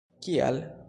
[0.27, 0.61] Kial!?